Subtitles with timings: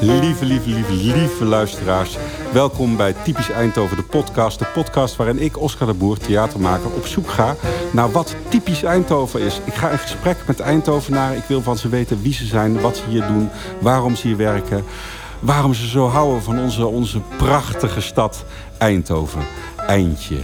[0.00, 2.16] Lieve, lieve, lieve, lieve luisteraars.
[2.52, 4.58] Welkom bij Typisch Eindhoven, de podcast.
[4.58, 7.56] De podcast waarin ik, Oscar de Boer, theatermaker, op zoek ga
[7.92, 9.60] naar wat typisch Eindhoven is.
[9.64, 11.36] Ik ga in gesprek met Eindhovenaren.
[11.36, 14.36] Ik wil van ze weten wie ze zijn, wat ze hier doen, waarom ze hier
[14.36, 14.84] werken.
[15.40, 18.44] Waarom ze zo houden van onze, onze prachtige stad
[18.78, 19.42] Eindhoven.
[19.86, 20.38] Eindje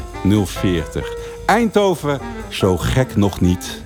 [0.45, 1.17] 040.
[1.47, 3.83] Eindhoven, zo gek nog niet.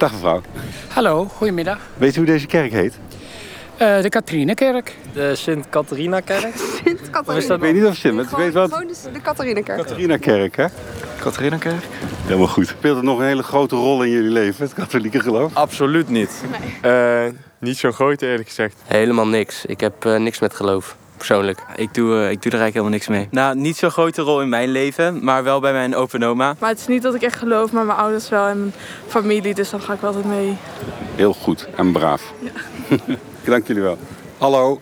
[0.00, 0.40] Dag mevrouw.
[0.88, 1.78] Hallo, goedemiddag.
[1.96, 2.98] Weet u hoe deze kerk heet?
[3.78, 4.96] Uh, de Katharinekerk.
[5.12, 6.56] De Sint-Catharina-kerk.
[6.84, 7.54] Sint-Catharina.
[7.54, 8.72] Ik weet niet of het maar weet wat.
[8.72, 9.78] Gewoon de, de Katharinekerk.
[9.78, 10.66] Catharina-kerk, hè?
[11.18, 11.84] Catharina-kerk?
[12.22, 12.66] Helemaal goed.
[12.66, 15.54] Speelt het nog een hele grote rol in jullie leven, het katholieke geloof?
[15.54, 16.42] Absoluut niet.
[16.84, 17.24] Uh,
[17.58, 18.76] niet zo groot eerlijk gezegd.
[18.86, 19.64] Helemaal niks.
[19.64, 20.96] Ik heb uh, niks met geloof.
[21.26, 21.58] Persoonlijk.
[21.76, 23.28] Ik doe, uh, ik doe er eigenlijk helemaal niks mee.
[23.30, 26.54] Nou, niet zo'n grote rol in mijn leven, maar wel bij mijn opa en oma.
[26.58, 28.72] Maar het is niet dat ik echt geloof, maar mijn ouders wel en mijn
[29.06, 30.56] familie, dus dan ga ik wel altijd mee.
[31.14, 32.32] Heel goed en braaf.
[32.38, 32.50] Ja.
[33.50, 33.98] Dank jullie wel.
[34.38, 34.80] Hallo.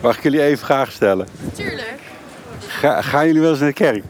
[0.00, 1.28] Mag ik jullie even vragen stellen?
[1.54, 2.00] Tuurlijk.
[2.66, 4.02] Ga, gaan jullie wel eens naar de kerk?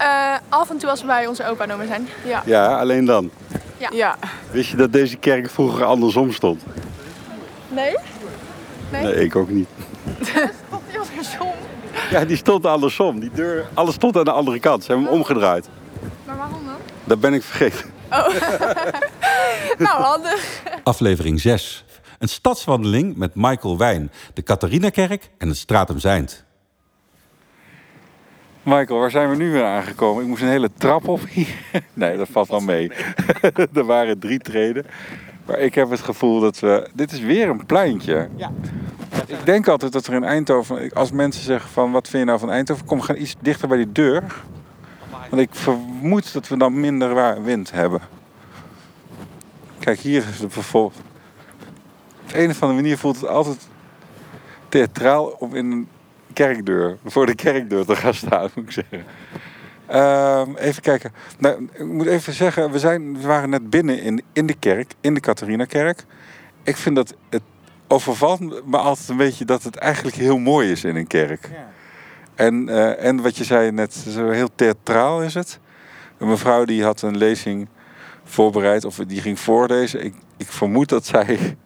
[0.00, 2.08] Uh, af en toe als we bij onze opa en oma zijn.
[2.24, 2.42] Ja.
[2.44, 3.30] Ja, alleen dan?
[3.76, 3.88] Ja.
[3.92, 4.16] ja.
[4.50, 6.62] Wist je dat deze kerk vroeger andersom stond?
[7.68, 7.94] Nee?
[8.90, 9.68] Nee, nee ik ook niet.
[10.66, 11.52] Stond die andersom?
[12.10, 13.20] Ja, die stond andersom.
[13.20, 14.84] Die deur, alles stond aan de andere kant.
[14.84, 15.68] Ze hebben hem omgedraaid.
[16.26, 16.74] Maar waarom dan?
[17.04, 17.90] Dat ben ik vergeten.
[18.10, 18.28] Oh.
[19.86, 20.62] nou, handig.
[20.82, 21.84] Aflevering 6.
[22.18, 26.44] Een stadswandeling met Michael Wijn, de Catharinakerk en het Stratum Zijnd.
[28.62, 30.22] Michael, waar zijn we nu weer aangekomen?
[30.22, 31.48] Ik moest een hele trap op hier.
[31.92, 32.90] Nee, dat valt wel mee.
[33.74, 34.86] er waren drie treden.
[35.50, 36.88] Maar ik heb het gevoel dat we...
[36.94, 38.28] Dit is weer een pleintje.
[38.36, 38.52] Ja.
[39.26, 40.92] Ik denk altijd dat er in Eindhoven...
[40.92, 42.86] Als mensen zeggen van wat vind je nou van Eindhoven...
[42.86, 44.22] Kom gaan iets dichter bij die deur.
[45.30, 48.00] Want ik vermoed dat we dan minder wind hebben.
[49.78, 50.92] Kijk, hier is het vervolg.
[52.24, 53.68] Op een of andere manier voelt het altijd
[54.68, 55.88] theatraal om in een
[56.32, 59.04] kerkdeur, voor de kerkdeur te gaan staan, moet ik zeggen.
[59.90, 61.12] Uh, even kijken.
[61.38, 64.92] Nou, ik moet even zeggen, we, zijn, we waren net binnen in, in de kerk,
[65.00, 66.04] in de Catharina-kerk.
[66.62, 67.42] Ik vind dat het
[67.88, 71.48] overvalt me altijd een beetje dat het eigenlijk heel mooi is in een kerk.
[71.52, 71.68] Ja.
[72.34, 75.58] En, uh, en wat je zei net, zo heel theatraal is het.
[76.18, 77.68] Een mevrouw die had een lezing
[78.24, 80.04] voorbereid, of die ging voorlezen.
[80.04, 81.38] Ik, ik vermoed dat zij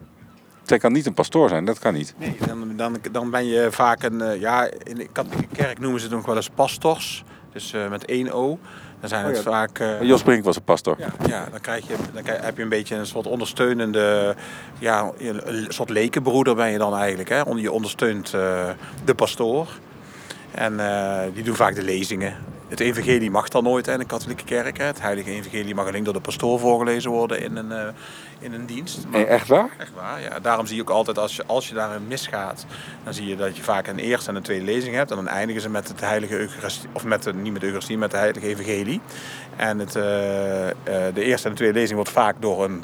[0.62, 2.14] zij kan niet een pastoor zijn, dat kan niet.
[2.18, 4.20] Nee, dan, dan, dan ben je vaak een...
[4.20, 7.24] Uh, ja, in de katholieke kerk noemen ze het nog wel eens pastors.
[7.54, 8.58] Dus uh, met één O.
[9.00, 9.50] Dan zijn het oh ja.
[9.50, 9.78] vaak...
[9.78, 10.96] Uh, Jos Brink was een pastor.
[10.98, 14.34] Ja, ja dan, krijg je, dan krijg, heb je een beetje een soort ondersteunende...
[14.78, 17.28] Ja, een soort lekenbroeder ben je dan eigenlijk.
[17.28, 17.40] Hè?
[17.40, 18.30] Je ondersteunt
[19.04, 19.68] de pastoor.
[20.50, 20.80] En
[21.34, 22.36] die doen vaak de lezingen.
[22.68, 24.78] Het evangelie mag dan nooit in de katholieke kerk.
[24.78, 24.84] Hè.
[24.84, 27.88] Het heilige evangelie mag alleen door de pastoor voorgelezen worden in een, uh,
[28.38, 29.04] in een dienst.
[29.10, 29.68] Maar, nee, echt waar?
[29.78, 30.40] Echt waar, ja.
[30.40, 32.66] Daarom zie je ook altijd als je, als je daar een misgaat,
[33.04, 35.10] dan zie je dat je vaak een eerste en een tweede lezing hebt.
[35.10, 37.98] En dan eindigen ze met het heilige Eucharistie, of met de, niet met de Eucharistie,
[37.98, 39.00] met de heilige evangelie.
[39.56, 42.82] En het, uh, de eerste en de tweede lezing wordt vaak door een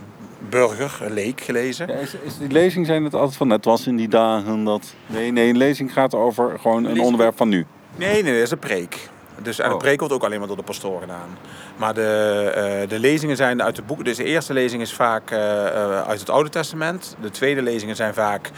[0.49, 1.89] burger, een leek, gelezen.
[1.89, 4.95] Ja, is, is die lezing zijn het altijd van net was in die dagen dat...
[5.07, 7.67] Nee, nee, een lezing gaat over gewoon een onderwerp van nu.
[7.97, 9.09] Nee, nee, dat is een preek.
[9.43, 11.39] Dus, en de preek wordt ook alleen maar door de pastoor gedaan.
[11.81, 14.05] Maar de, uh, de lezingen zijn uit de boeken.
[14.05, 17.17] Dus de eerste lezing is vaak uh, uh, uit het Oude Testament.
[17.21, 18.51] De tweede lezingen zijn vaak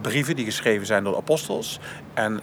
[0.00, 1.80] brieven die geschreven zijn door de apostels.
[2.14, 2.40] En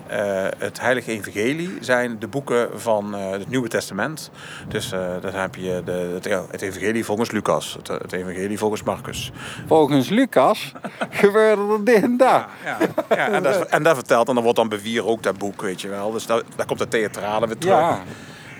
[0.58, 4.31] het Heilige Evangelie zijn de boeken van het Nieuwe Testament.
[4.68, 4.90] Dus
[5.22, 6.19] dan heb je de,
[6.52, 9.31] het, Evangelie volgens Lucas, het, het, Evangelie volgens Marcus.
[9.68, 10.72] Volgens Lucas
[11.09, 12.28] gebeurde er dit en dat.
[12.28, 12.78] Ja,
[13.09, 15.62] ja, ja, en, dat, en dat vertelt, en dan wordt dan bewier ook dat boek,
[15.62, 16.12] weet je wel.
[16.12, 17.80] Dus daar, daar komt het theatrale weer terug.
[17.80, 18.00] Ja.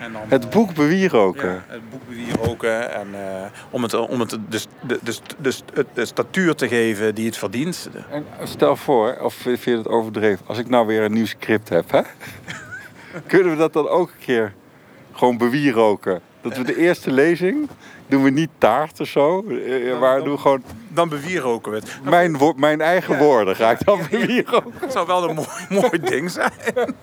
[0.04, 1.50] En dan, het boek bewieroken.
[1.50, 2.94] Ja, het boek bewieroken.
[2.94, 4.40] En uh, om het, om het de,
[4.82, 5.20] de, de,
[5.74, 7.90] de, de statuur te geven die het verdient.
[8.10, 11.70] En stel voor, of vind je het overdreven, als ik nou weer een nieuw script
[11.70, 12.02] heb, hè?
[13.28, 14.54] kunnen we dat dan ook een keer
[15.12, 16.22] gewoon bewieroken?
[16.42, 17.70] Dat we de eerste lezing
[18.14, 19.46] doen we niet taart of zo,
[20.00, 20.64] maar doen we gewoon.
[20.88, 22.00] Dan bewieroken we het.
[22.04, 23.20] Mijn, wo mijn eigen ja.
[23.20, 24.74] woorden ga ik dan bewieroken.
[24.82, 25.48] Dat zou wel een mooi,
[25.82, 26.52] mooi ding zijn.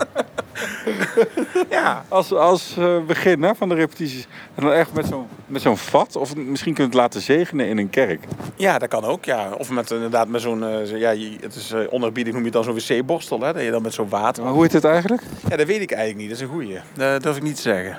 [1.71, 2.05] ja.
[2.09, 4.27] Als, als uh, begin hè, van de repetities.
[4.55, 6.17] En dan echt met zo'n met zo'n vat.
[6.17, 8.25] Of misschien kun je het laten zegenen in een kerk.
[8.57, 9.25] Ja, dat kan ook.
[9.25, 9.51] Ja.
[9.59, 10.85] Of met, inderdaad met zo'n.
[10.85, 13.41] Ja, het is uh, onerbiedig noem je het dan zo'n wc-borstel.
[13.41, 14.43] Hè, dat je dan met zo'n water.
[14.43, 15.23] Maar hoe heet het eigenlijk?
[15.49, 16.29] Ja, dat weet ik eigenlijk niet.
[16.29, 16.79] Dat is een goeie.
[16.95, 17.99] Dat durf ik niet te zeggen.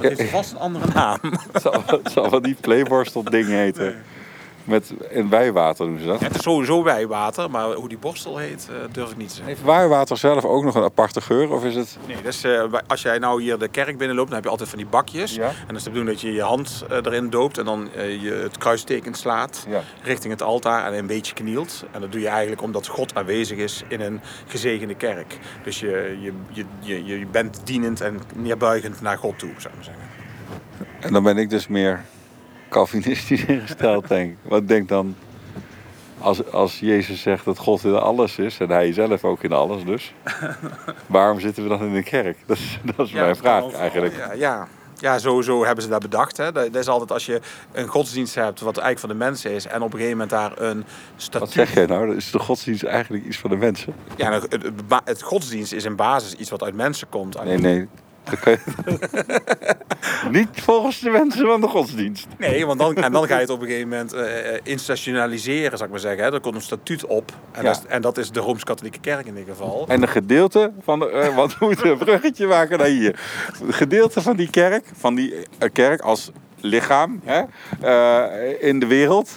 [0.00, 1.18] Dat heeft vast een andere naam.
[1.52, 3.94] Het zal, het zal wel die playborstel ding heten.
[4.64, 6.20] Met, in wijwater doen ze dat.
[6.20, 9.34] Ja, het is sowieso wijwater, maar hoe die borstel heet, eh, durf ik niet te
[9.34, 9.52] zeggen.
[9.54, 11.50] Heeft wijwater zelf ook nog een aparte geur?
[11.52, 11.98] Of is het...
[12.06, 14.78] Nee, dus bij- als jij nou hier de kerk binnenloopt, dan heb je altijd van
[14.78, 15.34] die bakjes.
[15.34, 15.46] Ja.
[15.48, 17.88] En dat is de bedoeling dat je je hand eh, erin doopt en dan
[18.20, 19.80] je het kruisteken slaat Ja.
[20.02, 21.84] richting het altaar en een beetje knielt.
[21.90, 25.38] En dat doe je eigenlijk omdat God aanwezig is in een gezegende kerk.
[25.64, 29.74] Dus je, je, je, je, je bent dienend en neerbuigend naar God toe, zou ik
[29.74, 30.02] maar zeggen.
[31.00, 32.04] En dan ben ik dus meer
[32.74, 34.36] Calvinistisch ingesteld, denk ik.
[34.42, 35.16] Wat denk dan...
[36.18, 39.84] Als, als Jezus zegt dat God in alles is, en hij zelf ook in alles
[39.84, 40.14] dus...
[41.06, 42.38] waarom zitten we dan in de kerk?
[42.46, 44.16] Dat is, dat is mijn vraag eigenlijk.
[44.16, 44.68] Ja, ja.
[44.98, 46.36] ja sowieso hebben ze dat bedacht.
[46.36, 46.52] Hè.
[46.52, 47.40] Dat, is altijd als je
[47.72, 49.66] een godsdienst hebt wat eigenlijk van de mensen is...
[49.66, 50.86] en op een gegeven moment daar een Wat
[51.16, 52.16] statuut zeg jij nou?
[52.16, 53.94] Is de godsdienst eigenlijk iets van de mensen?
[54.16, 54.64] Ja, nou, het,
[55.04, 57.44] het godsdienst is in basis iets wat uit mensen komt.
[57.44, 57.88] Nee, nee.
[58.44, 58.58] Je...
[60.30, 62.26] Niet volgens de mensen van de godsdienst.
[62.38, 65.84] Nee, want dan, en dan ga je het op een gegeven moment eh, institutionaliseren, zou
[65.84, 66.24] ik maar zeggen.
[66.24, 66.32] Hè.
[66.32, 67.32] Er komt een statuut op.
[67.52, 67.68] En, Ja.
[67.68, 69.84] dat, is, en dat is de Rooms-Katholieke Kerk in dit geval.
[69.88, 71.08] En een gedeelte van de.
[71.10, 73.20] eh, want we moeten een bruggetje maken naar hier.
[73.66, 76.30] Een gedeelte van die kerk, van die eh, kerk als
[76.60, 77.42] lichaam hè,
[78.60, 79.30] in de wereld,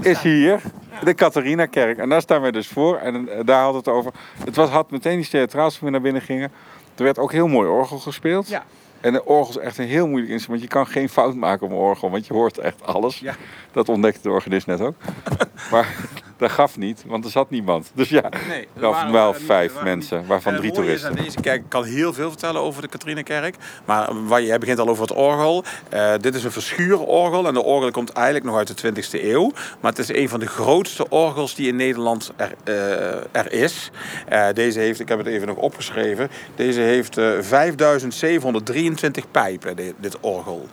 [0.00, 0.60] is hier
[1.04, 1.98] de Catharina-kerk.
[1.98, 2.96] En daar staan we dus voor.
[2.96, 4.12] En daar had het over.
[4.44, 6.52] Het was, had meteen iets theatraals toen we naar binnen gingen.
[6.96, 8.48] Er werd ook heel mooi orgel gespeeld.
[8.48, 8.64] Ja.
[9.00, 10.62] En de orgel is echt een heel moeilijk instrument.
[10.62, 13.18] Je kan geen fout maken op een orgel, want je hoort echt alles.
[13.18, 13.34] Ja.
[13.72, 14.94] Dat ontdekte de organist net ook.
[15.70, 15.96] maar
[16.38, 17.90] dat gaf niet, want er zat niemand.
[17.94, 21.08] Dus ja, Nee, er gaf waren- wel vijf mensen, waarvan het drie is toeristen.
[21.10, 23.54] aan deze kerk ik kan heel veel vertellen over de Katharinekerk.
[23.84, 25.64] Maar waar je, jij begint al over het orgel.
[25.88, 27.46] Eh, dit is een verschuurorgel.
[27.46, 29.50] En de orgel komt eigenlijk nog uit de 20e eeuw.
[29.80, 33.90] Maar het is een van de grootste orgels die in Nederland er, eh, er is.
[34.28, 36.28] Eh, deze heeft, ik heb het even nog opgeschreven.
[36.56, 40.66] Deze heeft eh 5723 pijpen, dit, dit orgel.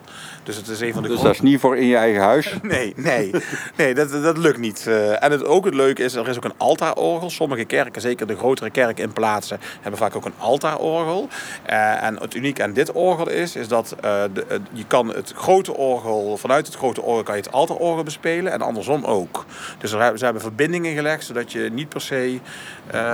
[0.44, 2.54] Dus het is een van de Dus dat is niet voor in je eigen huis.
[2.62, 3.30] Nee, nee,
[3.76, 4.86] nee dat, dat lukt niet.
[4.86, 7.30] Eh, en het, ook het leuke is, er is ook een altaarorgel.
[7.30, 11.28] Sommige kerken, zeker de grotere kerken in plaatsen, hebben vaak ook een altaarorgel.
[11.62, 15.32] Eh, en het uniek aan dit orgel is, is dat eh, de, je kan het
[15.36, 19.44] grote orgel, vanuit het grote orgel kan je het altaarorgel bespelen en andersom ook.
[19.78, 22.38] Dus er, hebben- ze hebben verbindingen gelegd, zodat je niet per se...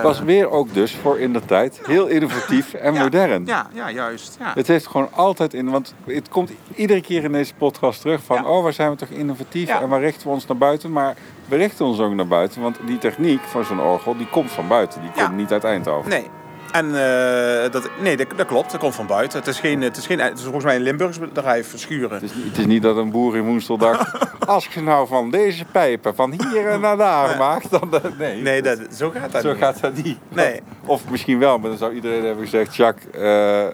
[0.02, 3.46] was weer ook dus voor in de tijd heel innovatief en ja, modern.
[3.46, 4.36] Ja, ja, juist.
[4.38, 4.52] Ja.
[4.54, 8.46] Het heeft gewoon altijd in, want het komt iedere keer in deze podcast terug van,
[8.46, 11.14] oh waar zijn we toch innovatief en waar richten we ons naar buiten, maar
[11.48, 14.68] we richten ons ook naar buiten, want die techniek van zo'n orgel die komt van
[14.68, 16.10] buiten, die komt niet uit Eindhoven.
[16.10, 16.26] Nee.
[16.72, 19.38] En eh, dat, nee, dat, dat klopt, dat komt van buiten.
[19.38, 22.10] Het is, geen, het, is geen, het is volgens mij een Limburgs bedrijf, Schuren.
[22.10, 24.12] Het is, niet- het is niet dat een boer in Woensel dacht,
[24.46, 28.42] als je nou van deze pijpen van hier naar daar maakt, dan eh, nee.
[28.42, 29.58] Nee, dat, zo gaat dat Zo niet.
[29.58, 30.18] gaat dat niet.
[30.28, 30.60] Nee.
[30.86, 33.66] Of misschien wel, maar dan zou iedereen hebben gezegd, Jacques, eh,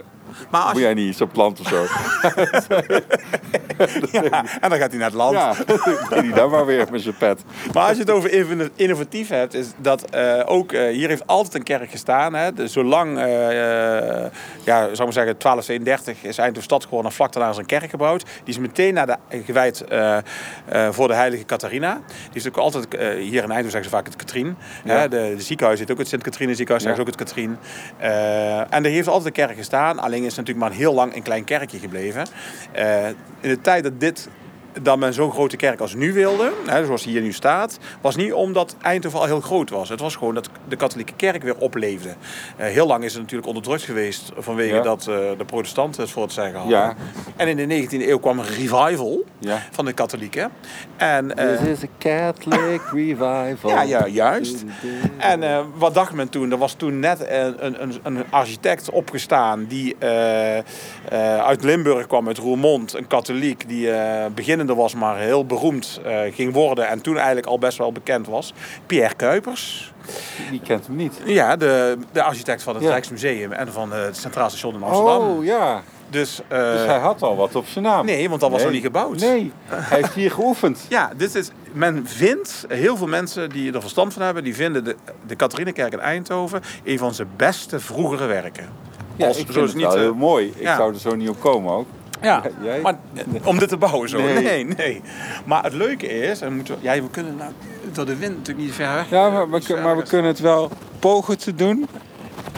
[0.50, 1.84] Maar als moet jij niet zo'n plant of zo?
[4.12, 5.32] Ja, en dan gaat hij naar het land.
[5.32, 5.54] ja,
[6.34, 7.44] dan maar weer met zijn pet.
[7.72, 11.26] Maar als je het over inno- innovatief hebt, is dat eh, ook eh, hier heeft
[11.26, 12.34] altijd een kerk gestaan.
[12.34, 12.52] Hè.
[12.52, 13.24] Dus zolang, eh,
[14.64, 17.66] ja, zou ik maar zeggen, 1232 is Eindhoven stad geworden en vlak daarna is een
[17.66, 18.22] kerk gebouwd.
[18.22, 19.84] Die is meteen naar de, gewijd
[20.90, 22.00] voor de heilige Catharina.
[22.30, 24.56] Die is ook altijd, hier in Eindhoven zeggen ze vaak het Katrien.
[24.84, 24.96] Ja.
[24.98, 25.08] Hè.
[25.08, 26.88] De, de ziekenhuis heet ook het Sint-Katrien ziekenhuis, Ja.
[26.94, 27.58] zeggen ze ook het Katrien.
[28.70, 31.44] En er heeft altijd een kerk gestaan, alleen is natuurlijk maar heel lang een klein
[31.44, 32.26] kerkje gebleven.
[32.72, 33.06] Eh,
[33.40, 34.28] in de tijd dat dit
[34.82, 38.16] dat men zo'n grote kerk als nu wilde, hè, zoals die hier nu staat, was
[38.16, 39.88] niet omdat Eindhoven al heel groot was.
[39.88, 42.14] Het was gewoon dat de katholieke kerk weer opleefde.
[42.56, 44.82] Eh, heel lang is het natuurlijk onderdrukt geweest vanwege Ja.
[44.82, 45.06] dat eh,
[45.38, 46.78] de protestanten het voor het zeggen hadden.
[46.78, 46.94] Ja.
[47.36, 49.62] En in de 19e eeuw kwam een revival Ja.
[49.70, 50.50] van de katholieken.
[50.96, 53.70] En, eh, This is a Catholic revival.
[53.70, 54.64] ja, ja, juist.
[55.18, 56.50] En eh, wat dacht men toen?
[56.50, 60.64] Er was toen net een, een, een- architect opgestaan die eh, eh,
[61.44, 62.94] uit Limburg kwam, uit Roermond.
[62.94, 64.26] Een katholiek die eh,
[64.66, 66.88] beginnende was, maar heel beroemd eh, ging worden.
[66.88, 68.52] En toen eigenlijk al best wel bekend was.
[68.86, 69.92] Pierre Kuipers.
[70.50, 71.20] Die kent hem niet.
[71.24, 72.90] Ja, de, de architect van het Ja.
[72.90, 75.20] Rijksmuseum en van het Centraal Station in Amsterdam.
[75.28, 78.06] Oh ja, Dus, eh, dus hij had al wat op zijn naam.
[78.06, 79.20] nee, want dat was nog niet gebouwd.
[79.20, 80.86] Nee, hij heeft hier geoefend.
[80.88, 84.84] Ja, dit is, men vindt, heel veel mensen die er verstand van hebben, die vinden
[84.84, 84.96] de,
[85.26, 88.68] de Katharinekerk in Eindhoven een van zijn beste vroegere werken.
[89.16, 90.46] Ja, Als- ik vind is het niet, wel eh, heel mooi.
[90.56, 90.76] Ik ja.
[90.76, 91.86] zou er zo niet op komen ook.
[92.22, 92.80] Ja, Jij?
[92.80, 94.18] maar eh, om dit te bouwen zo.
[94.18, 94.42] Nee.
[94.42, 95.02] Nee, nee.
[95.44, 97.52] Maar het leuke is, en moeten we, ja, we kunnen nou,
[97.92, 99.10] door de wind natuurlijk niet ver weg.
[99.10, 101.86] Ja, maar we, Dus maar we kunnen het wel pogen te doen.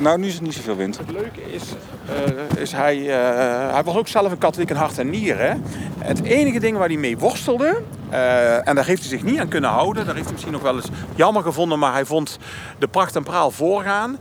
[0.01, 0.99] Nou, nu is het niet zoveel wind.
[0.99, 1.63] Het leuke is,
[2.09, 5.65] eh, is hij, eh, hij was ook zelf een katholiek in hart en nieren.
[5.99, 9.49] Het enige ding waar hij mee worstelde, eh, en daar heeft hij zich niet aan
[9.49, 12.39] kunnen houden, daar heeft hij misschien nog wel eens jammer gevonden, maar hij vond
[12.79, 14.19] de pracht en praal voorgaan.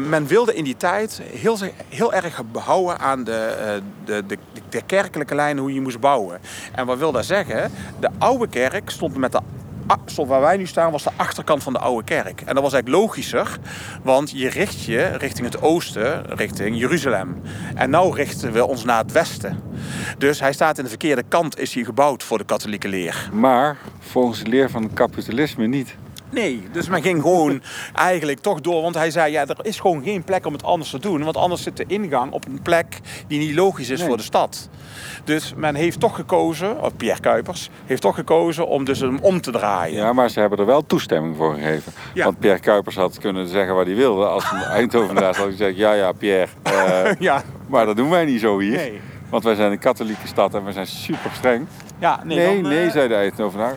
[0.00, 5.34] Men wilde in die tijd heel, heel erg behouden aan de, de, de, de kerkelijke
[5.34, 6.40] lijn hoe je moest bouwen.
[6.74, 7.70] En wat wil dat zeggen?
[8.00, 9.40] De oude kerk stond met de
[10.26, 12.40] waar wij nu staan, was de achterkant van de oude kerk.
[12.40, 13.58] En dat was eigenlijk logischer,
[14.02, 17.42] want je richt je richting het oosten, richting Jeruzalem.
[17.74, 19.62] En nou richten we ons naar het westen.
[20.18, 23.28] Dus hij staat in de verkeerde kant, is hij gebouwd voor de katholieke leer.
[23.32, 25.96] Maar volgens de leer van het kapitalisme niet.
[26.30, 27.62] Nee, dus men ging gewoon
[27.94, 28.82] eigenlijk toch door.
[28.82, 31.24] Want hij zei, ja, er is gewoon geen plek om het anders te doen.
[31.24, 34.08] Want anders zit de ingang op een plek die niet logisch is Nee.
[34.08, 34.68] voor de stad.
[35.24, 39.40] Dus men heeft toch gekozen, of Pierre Kuipers, heeft toch gekozen om dus hem om
[39.40, 39.96] te draaien.
[39.96, 41.92] Ja, maar ze hebben er wel toestemming voor gegeven.
[42.14, 42.24] Ja.
[42.24, 44.26] Want Pierre Kuipers had kunnen zeggen wat hij wilde.
[44.26, 46.46] Als een Eindhovenaar had gezegd, ja, ja, Pierre.
[46.62, 48.76] eh, Ja, maar dat doen wij niet zo hier.
[48.76, 49.00] nee.
[49.30, 51.66] Want wij zijn een katholieke stad en we zijn super streng.
[51.98, 53.76] Ja, nee, Nee, dan, nee, eh, zei de Eindhovenaar.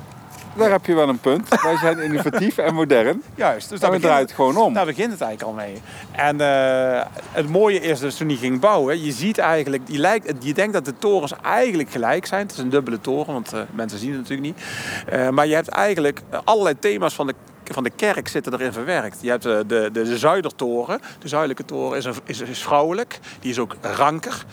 [0.56, 1.62] Daar heb je wel een punt.
[1.62, 3.24] Wij zijn innovatief en modern.
[3.36, 4.74] Juist, dus Daar begint, het gewoon om.
[4.74, 5.82] daar begint het eigenlijk al mee.
[6.12, 10.46] En eh, het mooie is dus toen hij ging bouwen, je ziet eigenlijk, je, lijkt,
[10.46, 12.42] je denkt dat de torens eigenlijk gelijk zijn.
[12.42, 14.66] Het is een dubbele toren, want eh, mensen zien het natuurlijk niet.
[15.08, 19.18] Eh, maar je hebt eigenlijk allerlei thema's van de van de kerk zitten erin verwerkt.
[19.22, 21.00] Je hebt de, de, de zuidertoren.
[21.20, 23.20] De zuidelijke toren is, een, is, is vrouwelijk.
[23.40, 24.46] Die is ook ranker.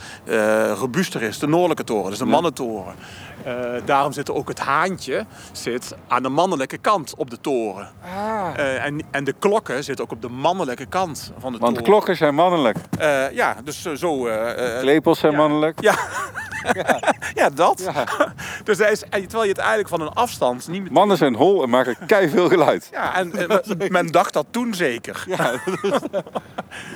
[0.75, 2.11] robuuster is de noordelijke toren.
[2.11, 2.95] Dus de mannentoren.
[3.45, 3.55] Eh,
[3.85, 7.89] daarom zit er ook het haantje zit aan de mannelijke kant op de toren.
[8.57, 11.79] Eh, en, en de klokken zitten ook op de mannelijke kant van de Want de
[11.83, 11.93] toren.
[11.93, 12.77] klokken zijn mannelijk.
[12.99, 13.95] Eh, ja, dus zo...
[13.95, 15.39] zo eh, eh, Lepels zijn ja.
[15.39, 15.81] mannelijk.
[15.81, 15.95] ja.
[17.35, 17.91] ja, dat.
[17.95, 18.05] Ja.
[18.65, 20.91] Dus hij is, en terwijl je het eigenlijk van een afstand niet.
[20.91, 22.89] Mannen zijn hol en maken kei veel geluid.
[22.93, 23.33] Ja, en
[23.89, 25.25] men- dacht dat toen zeker.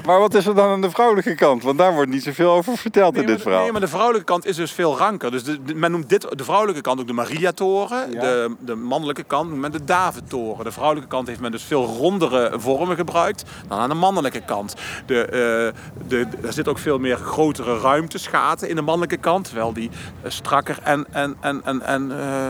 [0.07, 1.63] Maar wat is er dan aan de vrouwelijke kant?
[1.63, 3.63] Want daar wordt niet zoveel over verteld in dit maar, verhaal.
[3.63, 5.31] nee, maar de vrouwelijke kant is dus veel ranker.
[5.31, 8.13] Dus de, de- men noemt dit, de vrouwelijke kant ook de Mariatoren.
[8.13, 8.21] Ja.
[8.21, 10.65] De, de mannelijke kant men de Davidtoren.
[10.65, 14.75] De vrouwelijke kant heeft men dus veel rondere vormen gebruikt dan aan de mannelijke kant.
[15.07, 19.45] De, eh, de, er zit ook veel meer grotere ruimtesgaten in de mannelijke kant.
[19.45, 19.91] Terwijl die
[20.23, 22.47] eh, strakker en, en, en, en, en eh,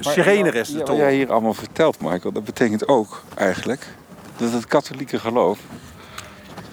[0.00, 0.68] serener is.
[0.68, 3.86] De Ja, wat jij hier allemaal vertelt, Michael, dat betekent ook eigenlijk
[4.36, 5.58] dat het katholieke geloof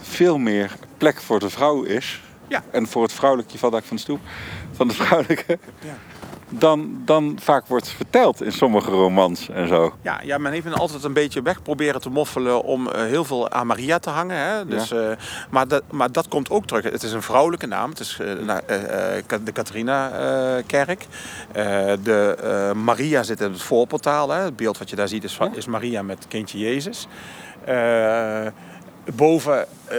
[0.02, 2.22] veel meer plek voor de vrouw is.
[2.48, 2.64] Ja.
[2.72, 4.32] En voor het vrouwelijke, je valt eigenlijk van de stoep,
[4.76, 5.60] van de vrouwelijke.
[5.80, 5.98] Ja.
[6.60, 9.94] Dan, dan vaak wordt verteld in sommige romans en zo.
[10.02, 13.50] Ja, ja, men heeft altijd een beetje weg proberen te moffelen om eh, heel veel
[13.50, 14.38] aan Maria te hangen.
[14.38, 14.66] Hè?
[14.66, 15.10] Dus, eh,
[15.50, 16.84] maar, dat, maar dat komt ook terug.
[16.84, 17.90] Het is een vrouwelijke naam.
[17.90, 21.08] Het is eh, de Catharina-kerk.
[22.04, 24.30] de Maria zit in het voorportaal.
[24.30, 24.42] Hè?
[24.42, 27.08] Het beeld wat je daar ziet is, van- is Maria met kindje Jezus.
[29.14, 29.98] Boven eh,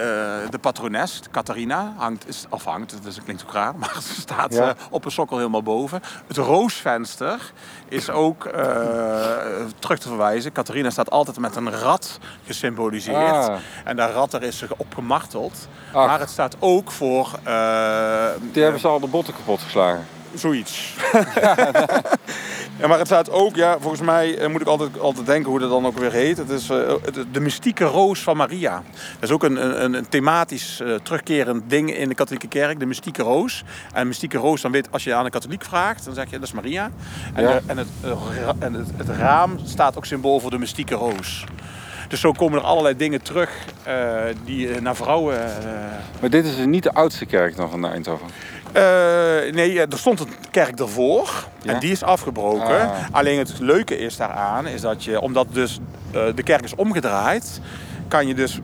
[0.50, 4.54] de patrones, Catharina, hangt, is, of hangt, het is- klinkt ook raar, maar ze staat
[4.54, 4.68] Ja.
[4.68, 6.02] eh, op een sokkel helemaal boven.
[6.26, 7.52] Het roosvenster
[7.88, 8.62] is ook eh,
[9.78, 10.52] terug te verwijzen.
[10.52, 13.16] Catharina staat altijd met een rat gesymboliseerd.
[13.48, 13.56] Ah.
[13.84, 15.68] En dat rat, daar is ze op gemarteld.
[15.92, 16.06] Ach.
[16.06, 17.30] Maar het staat ook voor...
[18.52, 20.06] Die hebben ze al de botten kapot geslagen.
[20.34, 20.94] Zoiets.
[22.80, 25.60] ja, maar het staat ook, ja, volgens mij eh, moet ik altijd, altijd denken hoe
[25.60, 26.36] dat dan ook weer heet.
[26.36, 26.92] Het is eh,
[27.32, 28.82] de mystieke roos van Maria.
[29.14, 32.86] Dat is ook een, een, een thematisch eh, terugkerend ding in de katholieke kerk, de
[32.86, 33.64] mystieke roos.
[33.92, 36.48] En mystieke roos, dan weet als je aan een katholiek vraagt, dan zeg je dat
[36.48, 36.90] is Maria.
[37.34, 37.60] En, Ja.
[37.66, 37.88] en, het,
[38.58, 41.44] en het, het raam staat ook symbool voor de mystieke roos.
[42.08, 43.50] Dus zo komen er allerlei dingen terug
[44.44, 45.38] die naar vrouwen.
[46.20, 48.26] Maar dit is niet de oudste kerk nog van Eindhoven.
[48.74, 51.72] Eh, nee, er stond een kerk ervoor Ja?
[51.72, 52.80] en die is afgebroken.
[52.80, 52.90] Ah.
[53.10, 55.80] Alleen het leuke is daaraan, is dat je, omdat dus
[56.12, 57.60] eh, de kerk is omgedraaid,
[58.08, 58.60] kan je dus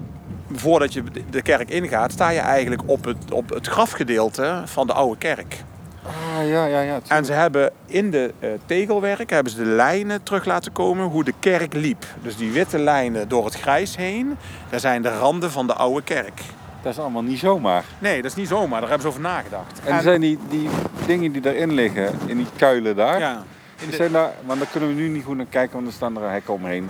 [0.52, 4.92] voordat je de kerk ingaat, sta je eigenlijk op het, op het grafgedeelte van de
[4.92, 5.64] oude kerk.
[6.02, 7.00] Ah, ja, ja, ja.
[7.08, 11.24] En ze hebben in de eh, tegelwerk hebben ze de lijnen terug laten komen hoe
[11.24, 12.04] de kerk liep.
[12.22, 14.36] Dus die witte lijnen door het grijs heen,
[14.70, 16.40] daar zijn de randen van de oude kerk.
[16.82, 17.84] Dat is allemaal niet zomaar.
[17.98, 19.80] Nee, dat is niet zomaar, daar hebben ze over nagedacht.
[19.84, 20.68] En zijn die, die
[21.06, 23.42] dingen die erin liggen, in die kuilen daar, ja, in
[23.78, 25.92] die de- zijn daar, want daar kunnen we nu niet goed naar kijken, want er
[25.92, 26.88] staan er hekken omheen.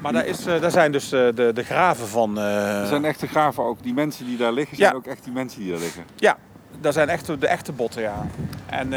[0.00, 2.38] Maar daar, is, eh, daar zijn dus eh, de, de graven van.
[2.38, 3.82] eh, Er zijn echte graven ook.
[3.82, 4.96] Die mensen die daar liggen, zijn Ja.
[4.96, 6.02] ook echt die mensen die daar liggen.
[6.16, 6.36] Ja,
[6.80, 8.26] dat zijn echt de echte botten, ja.
[8.66, 8.92] En,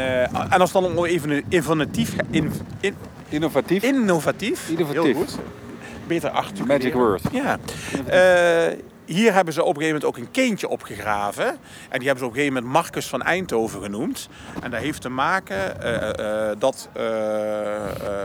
[0.50, 2.14] en als dan nog even een innovatief.
[2.30, 2.94] In, in,
[3.28, 3.82] Innovatief.
[3.82, 4.68] innovatief.
[4.68, 5.02] Innovatief.
[5.02, 5.38] Heel goed.
[6.06, 6.66] Beter achter.
[6.66, 7.22] Magic word.
[7.32, 7.58] Ja.
[9.12, 11.46] Hier hebben ze op een gegeven moment ook een kindje opgegraven.
[11.88, 14.28] En die hebben ze op een gegeven moment Marcus van Eindhoven genoemd.
[14.62, 17.04] En dat heeft te maken eh, eh, dat eh,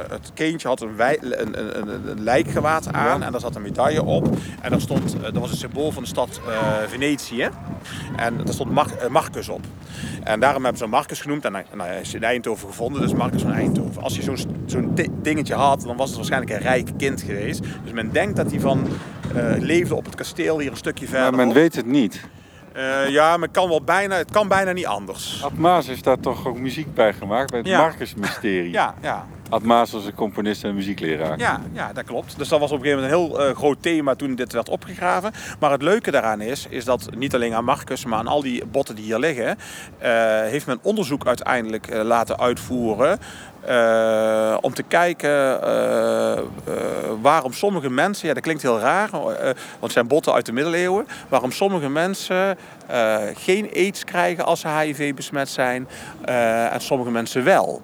[0.10, 3.24] het kindje had een, wij- een, een, een, lijkgewaad aan.
[3.24, 4.28] En daar zat een medaille op.
[4.62, 6.40] En daar stond, dat was het symbool van de stad
[6.88, 7.50] Venetië.
[8.16, 9.62] En daar stond Mar- Marcus op.
[10.24, 11.46] En daarom hebben ze hem Marcus genoemd.
[11.46, 14.02] En hij, is in Eindhoven gevonden, dus Marcus van Eindhoven.
[14.04, 17.60] Als je zo'n zo'n di- dingetje had, dan was het waarschijnlijk een rijk kind geweest.
[17.84, 18.88] Dus men denkt dat hij van
[19.60, 21.36] leefde op het kasteel hier een stukje Maar verder.
[21.46, 22.22] men weet het niet.
[23.08, 25.44] ja, maar het kan, wel bijna, het kan bijna niet anders.
[25.44, 27.78] Ad Maas heeft daar toch ook muziek bij gemaakt, bij het Ja.
[27.80, 28.72] Marcus-mysterie.
[28.72, 29.26] Ja, ja.
[29.50, 31.40] Ad Maas was een componist en muziekleraar.
[31.40, 32.38] Ja, ja, dat klopt.
[32.38, 34.70] Dus dat was op een gegeven moment een heel eh, groot thema toen dit werd
[34.70, 35.32] opgegraven.
[35.60, 38.66] Maar het leuke daaraan is, is dat niet alleen aan Marcus, maar aan al die
[38.66, 39.58] botten die hier liggen,
[39.98, 40.12] eh,
[40.42, 43.20] heeft men onderzoek uiteindelijk eh, laten uitvoeren.
[44.62, 45.60] om te kijken
[47.22, 49.38] waarom sommige mensen, ja dat klinkt heel raar, want
[49.80, 52.58] het zijn botten uit de middeleeuwen, waarom sommige mensen
[53.34, 55.88] geen aids krijgen als ze HIV besmet zijn
[56.72, 57.82] en sommige mensen wel.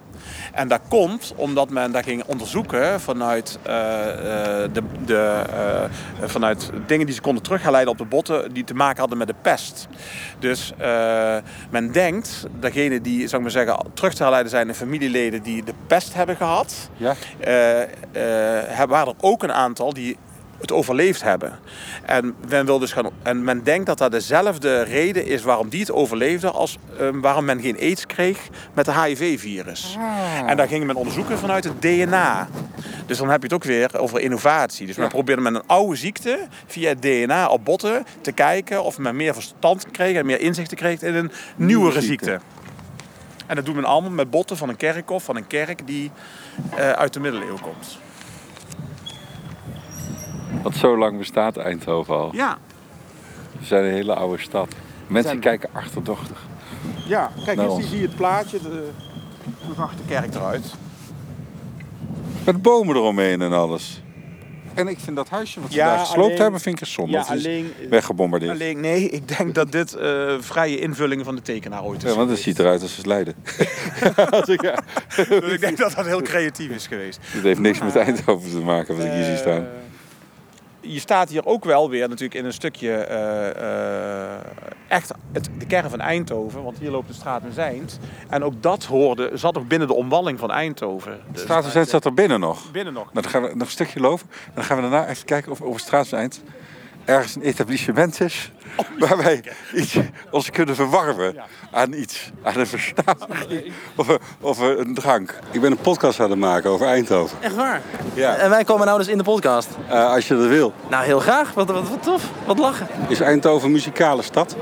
[0.54, 5.84] En dat komt omdat men dat ging onderzoeken vanuit, eh, eh, de, de, eh,
[6.30, 9.36] vanuit dingen die ze konden terugherleiden op de botten die te maken hadden met de
[9.42, 9.88] pest.
[10.40, 10.74] Dus
[11.70, 15.64] men denkt, degene die zou ik maar zeggen, terug te herleiden zijn in familieleden die
[15.64, 17.16] de pest hebben gehad, Ja?
[18.88, 20.18] waren er ook een aantal die
[20.64, 21.60] het overleefd hebben.
[22.06, 25.80] En men, wil dus gaan, en men denkt dat dat dezelfde reden is waarom die
[25.80, 29.98] het overleefde als eh, waarom men geen aids kreeg met de HIV-virus.
[30.46, 32.48] En daar ging men onderzoeken vanuit het DNA.
[33.06, 34.88] Dus dan heb je het ook weer over innovatie.
[34.88, 38.98] Dus men probeerde met een oude ziekte via het DNA op botten te kijken of
[38.98, 42.26] men meer verstand kreeg en meer inzichten kreeg in een nieuwere ziekte.
[42.26, 42.62] ziekte.
[43.48, 46.12] En dat doen men allemaal met botten van een kerkhof, van een kerk die
[46.76, 47.98] eh, uit de middeleeuwen komt.
[50.64, 52.30] Want zo lang bestaat Eindhoven al.
[52.36, 52.58] Ja,
[53.60, 54.68] We zijn een hele oude stad.
[55.08, 56.46] Mensen zijn- kijken achterdochtig.
[57.08, 57.32] ja.
[57.46, 58.90] kijk, hier zie je het plaatje, de,
[59.68, 60.66] de kerk eruit?
[62.46, 64.02] Met bomen eromheen en alles.
[64.74, 67.12] En ik vind dat huisje wat ze Ja, daar gesloopt alleen- hebben, vind ik zonde.
[67.12, 68.52] Ja, alleen, weggebombardeerd.
[68.52, 72.10] alleen, nee, ik denk dat dit eh, vrije invullingen van de tekenaar ooit is.
[72.12, 73.36] Ja, want het ziet eruit als het Leiden.
[74.46, 74.82] Ik-.
[75.28, 77.20] Dus denk dat dat heel creatief is geweest.
[77.22, 79.66] Het heeft niks met Eindhoven te maken wat ik hier zie staan.
[80.86, 84.36] Je staat hier ook wel weer natuurlijk in een stukje eh,
[84.88, 86.64] echt het, de kern van Eindhoven.
[86.64, 88.00] Want hier loopt de straat in Zijnd.
[88.30, 91.20] En ook dat hoorde, zat ook binnen de omwalling van Eindhoven.
[91.32, 92.72] De Straat zat er binnen nog.
[92.72, 93.04] Binnen nog.
[93.04, 94.26] Nou, dan gaan we nog een stukje lopen.
[94.54, 96.42] Dan gaan we daarna even kijken of over Straatseind
[97.06, 98.52] ergens een etablissement is.
[99.00, 99.44] Waar wij
[99.76, 99.96] iets,
[100.32, 101.36] ons kunnen verwarmen
[101.72, 102.32] aan iets.
[102.44, 105.40] Aan een versnapering of, een- of een drank.
[105.52, 107.38] Ik ben een podcast aan het maken over Eindhoven.
[107.42, 107.82] Echt waar?
[108.14, 108.36] Ja.
[108.36, 109.68] En wij komen nou dus in de podcast.
[109.90, 110.74] Eh, als je dat wil.
[110.90, 111.54] Nou, heel graag.
[111.54, 112.24] Wat, wat, wat tof.
[112.46, 112.88] Wat lachen.
[113.08, 114.56] Is Eindhoven een muzikale stad?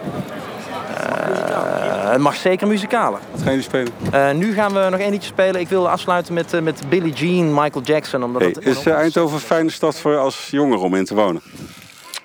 [0.98, 3.18] Eh, het mag zeker muzikale.
[3.32, 3.92] Wat gaan jullie spelen?
[4.12, 5.62] Eh, nu gaan we nog één liedje spelen.
[5.62, 8.24] Ik wil afsluiten met, met Billie Jean, Michael Jackson.
[8.24, 11.42] Omdat Hey, het is Eindhoven een fijne stad voor als jongere om in te wonen?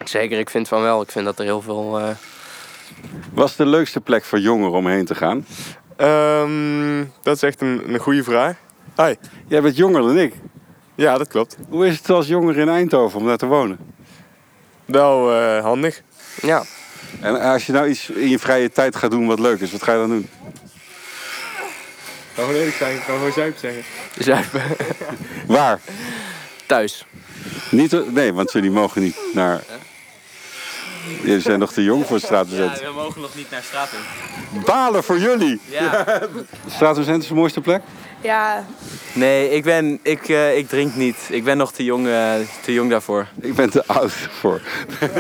[0.09, 1.03] Zeker, ik vind van wel.
[1.03, 1.99] Ik vind dat er heel veel...
[2.01, 2.09] eh,
[3.33, 5.47] Was de leukste plek voor jongeren om heen te gaan?
[5.97, 8.57] Ehm, dat is echt een, een goede vraag.
[8.97, 9.15] Hi.
[9.47, 10.35] Jij bent jonger dan ik.
[10.95, 11.57] Ja, dat klopt.
[11.69, 13.79] Hoe is het als jongere in Eindhoven om daar te wonen?
[14.85, 16.03] Wel eh, handig.
[16.43, 16.65] ja,
[17.21, 19.83] En als je nou iets in je vrije tijd gaat doen wat leuk is, wat
[19.83, 20.29] ga je dan doen?
[22.35, 22.97] kan gewoon eerlijk zijn.
[22.97, 23.83] Ik kan gewoon zuipen zeggen.
[24.19, 24.63] zuipen.
[25.47, 25.81] Waar?
[26.67, 27.07] Thuis.
[27.71, 29.63] Niet, nee, want jullie mogen niet naar...
[31.23, 32.81] Jullie zijn nog te jong voor straatbezet.
[32.81, 34.61] we mogen nog niet naar straat in.
[34.65, 35.61] Balen voor jullie!
[35.69, 36.07] Ja.
[36.67, 37.83] Is de mooiste plek?
[38.21, 38.65] Ja,
[39.17, 41.17] Nee, ik, ben, ik, eh, ik drink niet.
[41.29, 43.27] Ik ben nog te jong, eh, te jong daarvoor.
[43.41, 44.61] Ik ben te oud voor.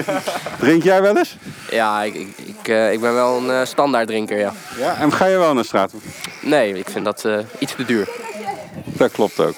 [0.59, 1.37] Drink jij wel eens?
[1.70, 4.53] Ja, ik, ik, ik, eh, ik ben wel een eh, standaard drinker, ja.
[4.79, 4.96] Ja.
[4.96, 5.92] En ga je wel naar straat?
[6.42, 8.09] Nee, ik vind dat eh, iets te duur.
[8.85, 9.55] Dat klopt ook.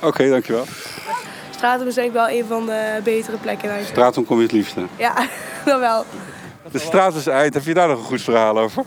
[0.00, 0.66] Oké, dankjewel.
[1.58, 3.86] Stratum is denk ik wel een van de betere plekken in huis.
[3.86, 4.80] Stratum kom je het liefste.
[4.96, 5.14] Ja,
[5.64, 6.04] dan wel.
[6.70, 7.54] De straat is eind.
[7.54, 8.84] Heb je daar nog een goed verhaal over?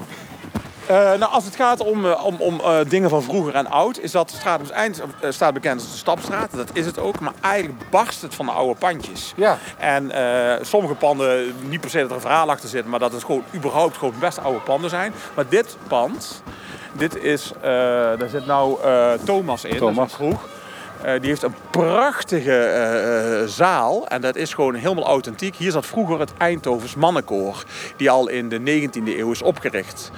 [0.86, 4.00] Eh, nou, als het gaat om, eh, om, om eh, dingen van vroeger en oud,
[4.00, 6.52] is dat Stratums Eind staat bekend als de Stapstraat.
[6.52, 9.34] Dat is het ook, maar eigenlijk barst het van de oude pandjes.
[9.36, 9.58] Ja.
[9.78, 13.12] En eh, sommige panden, niet per se dat er een verhaal achter zit, maar dat
[13.12, 15.14] het gewoon überhaupt gewoon best oude panden zijn.
[15.36, 16.44] Maar dit pand,
[16.92, 19.96] dit is, eh, daar zit nou eh, Thomas in, Thomas.
[19.96, 20.60] dat is een kroeg.
[21.04, 25.56] Eh, die heeft een prachtige eh, eh, zaal en dat is gewoon helemaal authentiek.
[25.56, 27.64] Hier zat vroeger het Eindhovens mannenkoor,
[27.98, 30.12] die al in de 19e eeuw is opgericht.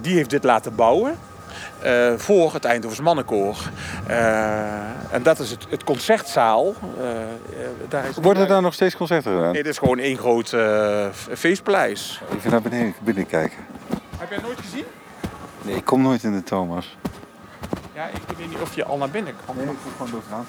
[0.00, 1.18] Die heeft dit laten bouwen
[2.16, 3.56] voor het Eindhovens mannenkoor.
[5.10, 6.74] En dat is het, het concertzaal.
[7.00, 7.04] Eh,
[7.88, 9.52] daar is Worden er daar nog steeds concerten gedaan?
[9.52, 10.56] Nee, dit is gewoon één groot
[11.34, 12.20] feestpaleis.
[12.30, 13.58] Ik ga naar beneden binnen kijken.
[14.18, 14.84] Heb jij nooit gezien?
[15.62, 16.96] Nee, ik kom nooit in de Thomas.
[17.98, 19.56] Ja, ik weet niet of je al naar binnen kan.
[19.56, 20.44] Nee, ik kom gewoon door het raam.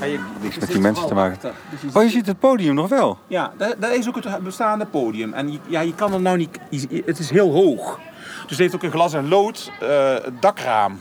[0.00, 1.38] Ja, je- Niks met die mensen te maken.
[1.70, 3.18] Dus je Oh, je ziet het podium nog wel.
[3.26, 5.32] Ja, dat, dat is ook het bestaande podium.
[5.32, 6.58] En je, ja, je kan er nou niet...
[6.70, 7.98] je- Het is heel hoog.
[8.42, 11.00] Dus het heeft ook een glas en lood eh, dakraam.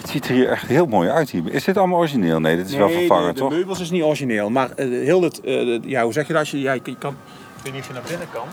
[0.00, 1.30] Het ziet er hier echt heel mooi uit.
[1.30, 1.52] Hier.
[1.52, 2.40] Is dit allemaal origineel?
[2.40, 3.50] Nee, dit is wel vervangen, de, de toch?
[3.50, 4.50] meubels is niet origineel.
[4.50, 5.40] Maar eh, heel het...
[5.40, 6.40] eh, ja, hoe zeg je dat?
[6.42, 7.16] Als je, ja, je, kan-
[7.56, 8.44] ik weet niet of je naar binnen kan.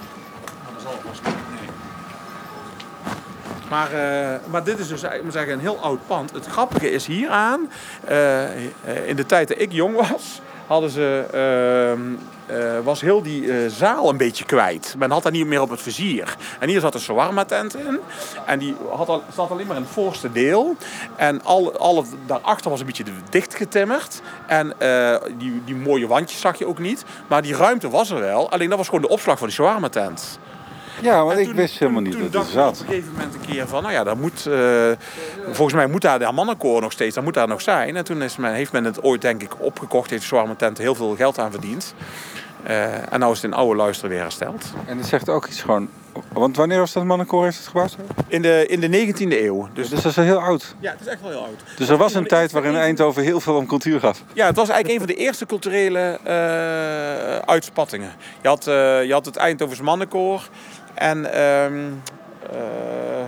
[3.70, 6.32] Maar eh, maar dit is dus moet zeggen, een heel oud pand.
[6.32, 7.70] Het grappige is hieraan,
[8.06, 8.64] eh,
[9.08, 12.02] in de tijd dat ik jong was, hadden ze, ehm,
[12.60, 14.96] eh, was heel die zaal een beetje kwijt.
[14.98, 16.36] Men had daar niet meer op het vizier.
[16.60, 18.00] En hier zat een shawarma tent in.
[18.46, 20.76] En die had al, zat alleen maar in het voorste deel.
[21.16, 24.22] En al, al het, daarachter was een beetje dichtgetimmerd.
[24.48, 24.74] En
[25.38, 27.06] die, die mooie wandjes zag je ook niet.
[27.28, 28.52] Maar die ruimte was er wel.
[28.52, 30.40] Alleen dat was gewoon de opslag van die shawarma tent.
[31.02, 32.82] Ja, want En ik toen- wist helemaal toen- niet toen dat het dacht ik zat.
[32.82, 34.92] op een gegeven moment een keer van, nou ja, daar moet, eh,
[35.46, 37.96] volgens mij moet daar de mannenkoor nog steeds, dat moet daar nog zijn.
[37.96, 40.96] En toen is men, heeft men het ooit denk ik opgekocht, heeft Zwarme Tent heel
[40.96, 41.94] veel geld aan verdiend.
[42.64, 44.66] Eh, en nou is het in oude luister weer hersteld.
[44.86, 45.90] En het zegt ook iets gewoon...
[46.34, 47.96] Want wanneer was dat mannenkoor heeft het gebouwd?
[48.28, 49.68] In de, in de 19e eeuw.
[49.74, 50.76] Dus, Dus dat is heel oud.
[50.80, 51.64] ja, het is echt wel heel oud.
[51.78, 54.24] Dus er was een tijd waarin Eindhoven heel veel om cultuur gaf.
[54.34, 58.12] Ja, het was eigenlijk een van de eerste culturele eh, uitspattingen.
[58.42, 58.64] Je had,
[59.06, 60.50] je had het Eindhovens mannenkoor
[60.98, 61.92] en ehm,
[62.52, 63.26] eh,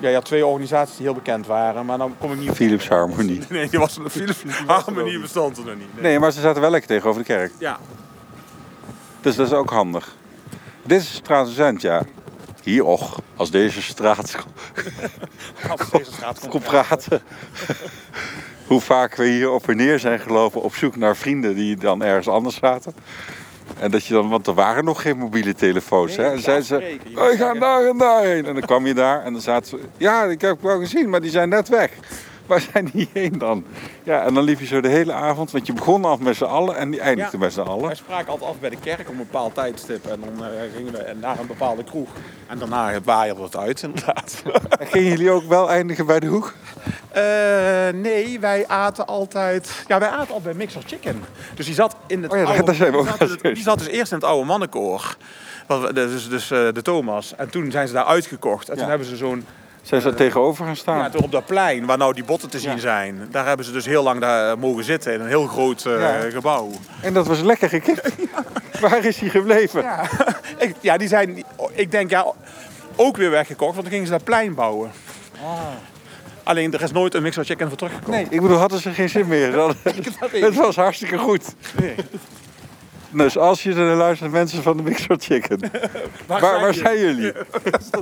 [0.00, 2.54] ja, je had twee organisaties die heel bekend waren, maar dan kom ik niet op.
[2.56, 3.40] Philips Harmonie.
[3.48, 5.94] Nee, die was Philips Harmonie bestond er nog niet.
[5.94, 6.02] Nee.
[6.02, 7.52] Nee, maar ze zaten wel lekker tegenover de kerk.
[7.58, 7.78] Ja,
[9.20, 10.14] Dus dat is ook handig.
[10.82, 12.02] Dit is Straatsend, ja.
[12.62, 14.36] Hier, och, als deze straat
[15.72, 16.50] op deze straat komt.
[16.50, 17.22] kon praten.
[18.66, 22.02] Hoe vaak we hier op en neer zijn gelopen op zoek naar vrienden die dan
[22.02, 22.94] ergens anders zaten.
[23.78, 26.16] En dat je dan, want er waren nog geen mobiele telefoons.
[26.16, 26.32] Nee, hè?
[26.32, 26.74] En zeiden ze.
[26.76, 28.46] Je "Oh, moet ik ga zeggen- daar en daarheen.
[28.46, 31.20] En dan kwam je daar en dan zaten ze, ja, ik heb wel gezien, maar
[31.20, 31.90] die zijn net weg.
[32.46, 33.64] Waar zijn die heen dan?
[34.02, 36.44] Ja, en dan liep je zo de hele avond, want je begon af met z'n
[36.44, 37.42] allen en die eindigde Ja.
[37.44, 37.86] met z'n allen.
[37.86, 40.92] Wij spraken altijd af bij de kerk op een bepaald tijdstip en dan eh, gingen
[40.92, 42.08] we naar een bepaalde kroeg.
[42.46, 44.42] En daarna waaide het uit, inderdaad.
[44.80, 46.54] En gingen jullie ook wel eindigen bij de hoek?
[47.12, 49.84] Eh, nee, wij aten altijd.
[49.86, 51.24] Ja, wij aten altijd bij Mixer Chicken.
[51.54, 52.62] Dus die zat in het Oh ja, oude.
[52.64, 55.16] daar zijn we die, zat die dus eerst in het oude mannenkoor.
[55.94, 57.34] Dus, dus eh, de Thomas.
[57.36, 58.68] En toen zijn ze daar uitgekocht.
[58.68, 58.88] En toen Ja.
[58.90, 59.46] hebben ze zo'n.
[59.82, 60.98] Zijn ze er tegenover gaan staan?
[60.98, 62.78] Ja, toen op dat plein waar nou die botten te zien Ja.
[62.78, 63.28] zijn.
[63.30, 66.00] Daar hebben ze dus heel lang daar eh, mogen zitten in een heel groot eh,
[66.00, 66.30] Ja.
[66.30, 66.70] gebouw.
[67.02, 68.00] En dat was lekker gekend.
[68.80, 69.82] Waar is hij gebleven?
[69.82, 70.08] Ja.
[70.58, 71.44] ik, ja, die zijn.
[71.72, 72.26] Ik denk ja,
[72.96, 74.90] ook weer weggekocht, want dan gingen ze dat plein bouwen.
[76.42, 78.20] Alleen er is nooit een Mixer Chicken voor teruggekomen.
[78.20, 79.58] Nee, ik bedoel, hadden ze geen zin meer.
[80.30, 81.54] Het was hartstikke goed.
[81.80, 81.94] Nee.
[83.10, 85.60] Dus als je er luistert, mensen van de Mixer Chicken.
[86.26, 87.32] Waar, waar, zijn jullie?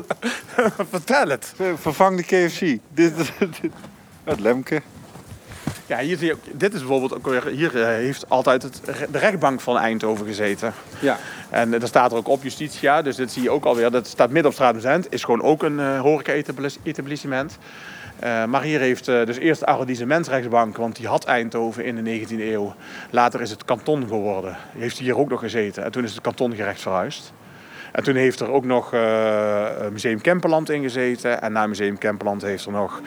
[0.90, 1.54] Vertel het.
[1.74, 2.78] Vervang de KFC.
[2.94, 3.12] Dit,
[4.24, 4.82] het Lemke.
[5.90, 8.80] Ja, hier zie je ook, dit is bijvoorbeeld ook weer, hier eh, heeft altijd het,
[9.10, 10.72] de rechtbank van Eindhoven gezeten.
[11.00, 11.18] Ja.
[11.50, 13.90] En eh, daar staat er ook op Justitia, dus dit zie je ook alweer.
[13.90, 17.58] Dat staat midden op straat Zend, is gewoon ook een eh horeca-etablissement.
[18.20, 22.26] Eh, maar hier heeft eh, dus eerst de arrondissementsrechtsbank, want die had Eindhoven in de
[22.26, 22.74] 19e eeuw.
[23.10, 24.56] Later is het kanton geworden.
[24.72, 25.84] Die heeft hier ook nog gezeten.
[25.84, 27.32] En toen is het kantongerecht verhuisd.
[27.92, 31.42] En toen heeft er ook nog eh, Museum Kemperland in gezeten.
[31.42, 33.00] En na Museum Kemperland heeft er nog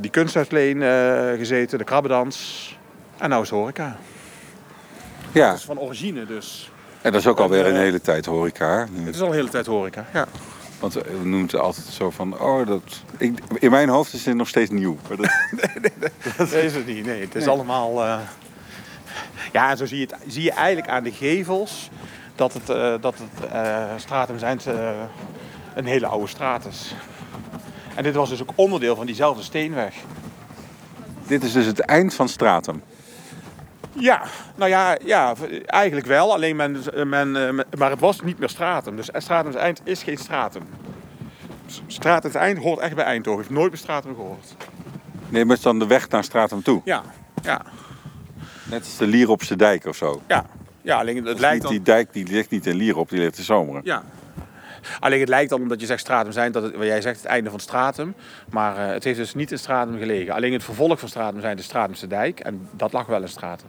[0.00, 2.78] die kunstuitleen eh, gezeten, de krabbedans.
[3.18, 3.96] En nou is het horeca.
[5.32, 6.70] Ja, Dat is van origine dus.
[7.02, 8.86] en dat is ook alweer een hele tijd horeca.
[9.04, 10.26] Het is al een hele tijd horeca, ja.
[10.82, 12.82] Want we noemen het altijd zo van, oh, dat...
[13.18, 14.96] Ik, in mijn hoofd is dit nog steeds nieuw.
[15.08, 15.30] Maar dat,
[16.38, 17.20] Dat is het niet, nee.
[17.20, 18.04] Het is allemaal...
[18.04, 18.18] eh,
[19.52, 21.90] Ja, en zo zie je, het, zie je eigenlijk aan de gevels
[22.34, 24.90] dat het, eh dat het eh Stratum Zijnd eh,
[25.74, 26.94] een hele oude straat is.
[27.94, 29.94] En dit was dus ook onderdeel van diezelfde steenweg.
[31.26, 32.82] dit is dus het eind van Stratum.
[33.92, 34.22] Ja,
[34.56, 35.34] nou ja, ja
[35.66, 36.32] eigenlijk wel.
[36.32, 38.96] Alleen men, men, eh, men- maar het was niet meer Stratum.
[38.96, 40.62] Dus Stratum Eind is geen Stratum.
[41.86, 43.40] Stratum Eind hoort echt bij Eindhoven.
[43.40, 44.54] Heeft nooit bij Stratum gehoord.
[45.28, 46.80] Nee, maar het is dan de weg naar Stratum toe.
[46.84, 47.02] Ja,
[47.42, 47.62] ja,
[48.64, 50.22] Net als de Lieropse dijk of zo.
[50.26, 50.46] ja.
[50.84, 51.70] Ja, alleen het lijkt dan...
[51.70, 53.80] die dijk die ligt niet in Lierop, die ligt in Zomeren.
[53.84, 54.02] Ja.
[55.00, 57.26] Alleen het lijkt dan, omdat je zegt Stratum zijn, dat het, wat jij zegt, het
[57.26, 58.14] einde van Stratum.
[58.50, 60.34] Maar eh, het heeft dus niet in Stratum gelegen.
[60.34, 62.40] Alleen het vervolg van Stratum zijn de Stratumse dijk.
[62.40, 63.68] En dat lag wel in Stratum.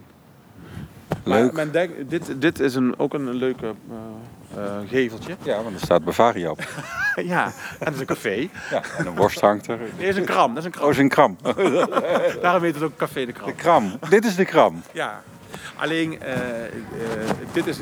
[1.24, 1.52] Leuk.
[1.52, 3.74] Maar men denkt, dit, dit is een, ook een leuke
[4.54, 5.36] eh, eh, geveltje.
[5.42, 6.68] Ja, want er staat Bavaria op.
[7.34, 8.48] ja, en dat is een café.
[8.70, 9.78] Ja, en een worst hangt er.
[9.98, 10.90] Dit is een kram, dat is een Oh, kram.
[10.90, 11.36] is een kram.
[12.42, 13.46] Daarom heet het ook Café de Kram.
[13.46, 13.98] De kram.
[14.08, 14.82] Dit is de kram.
[14.92, 15.22] Ja,
[15.76, 16.70] alleen eh, eh,
[17.52, 17.78] dit is...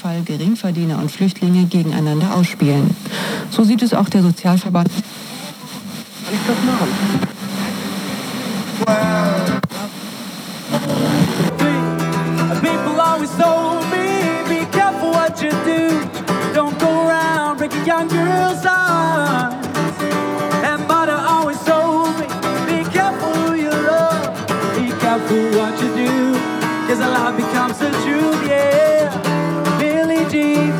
[0.00, 2.96] Fall Geringverdiener und Flüchtlinge gegeneinander ausspielen.
[3.50, 4.90] So sieht es auch der Sozialverband.
[8.80, 8.96] People
[13.00, 16.08] always told me, be careful what you do.
[16.54, 19.68] Don't go around breaking young girls' hearts.
[20.64, 22.26] And mother always told me,
[22.66, 24.34] be careful who you love.
[24.76, 26.34] Be careful what you do.
[26.88, 29.10] Cause a lie becomes the truth, yeah.
[29.78, 30.79] Billie Jean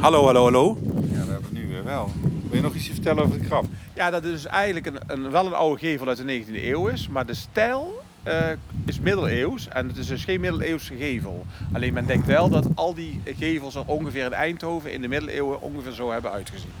[0.00, 0.78] Hallo, hallo, hallo.
[1.12, 2.10] Ja, we hebben nu weer wel.
[2.48, 3.64] Wil je nog iets vertellen over de krab?
[3.94, 6.86] Ja, dat is dus eigenlijk een, een, wel een oude gevel uit de 19e eeuw
[6.86, 8.46] is, maar de stijl eh,
[8.86, 11.46] is middeleeuws en het is dus geen middeleeuwse gevel.
[11.72, 15.60] Alleen men denkt wel dat al die gevels er ongeveer in Eindhoven in de middeleeuwen
[15.60, 16.72] ongeveer zo hebben uitgezien.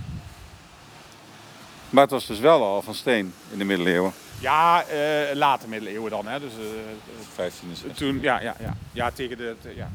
[1.90, 4.12] Maar het was dus wel al van steen in de middeleeuwen.
[4.40, 6.40] Ja, eh late middeleeuwen dan, hè.
[6.40, 7.94] Dus, eh, 15e, 16e.
[7.96, 8.76] toen, ja, ja, ja.
[8.92, 9.90] ja, tegen de, de- ja.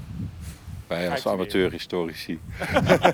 [0.94, 2.40] Wij als 15e amateurhistorici.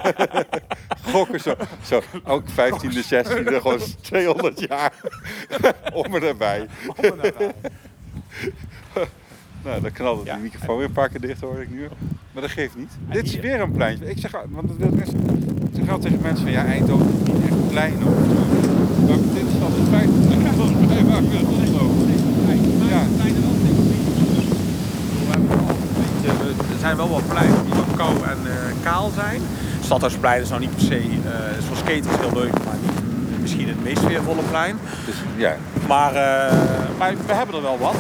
[1.11, 2.01] Gokken zo, zo.
[2.23, 4.93] Ook 15e, 16e, gewoon 200 jaar.
[5.93, 6.67] Om en erbij.
[9.63, 11.87] Nou, dan knalde die microfoon weer een paar keer dicht, hoor ik nu.
[12.31, 12.91] Maar dat geeft niet.
[13.11, 14.09] Dit is weer een pleintje.
[14.09, 15.05] Ik zeg, want dat wil ik
[15.73, 17.97] zeg altijd tegen mensen van, ja, Eindhoven is niet echt klein.
[19.07, 20.09] Maar dit is het feit.
[20.09, 20.43] Ik
[22.45, 22.57] bij.
[22.89, 23.03] Ja.
[26.29, 29.41] Er zijn wel wat pleinen die wat kou en eh, kaal zijn.
[29.83, 33.67] Stadhuisplein is nou niet per se, eh voor skaten is heel leuk, maar niet misschien
[33.67, 34.79] het meest sfeervolle plein.
[35.05, 35.55] Dus, ja.
[35.87, 36.53] Maar, eh,
[36.97, 37.95] maar we hebben er wel wat.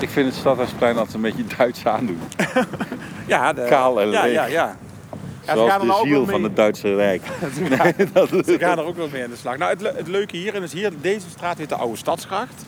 [0.00, 2.20] Ik vind het Stadhuisplein altijd een beetje Duits aandoen.
[3.26, 4.32] Ja, de, Kaal en ja, leeg.
[4.32, 4.76] ja, ja.
[5.46, 7.22] Ja, Zoals gaan de nou ziel van het Duitse Rijk.
[7.68, 9.56] Nee, dat Ze gaan er ook wel mee aan de slag.
[9.56, 12.64] Nou, het, le- het leuke hierin is hier, deze straat heet de Oude Stadsgracht.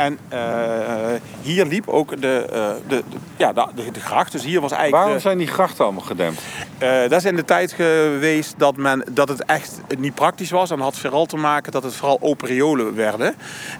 [0.00, 4.32] En eh, hier liep ook de, eh, de, de- ja, de, de, gracht.
[4.32, 5.02] Dus hier was eigenlijk.
[5.02, 6.42] Waarom zijn die grachten allemaal gedempt?
[6.78, 10.70] Eh, dat is in de tijd geweest dat, men, dat het echt niet praktisch was.
[10.70, 13.34] En had vooral te maken dat het vooral open riolen werden.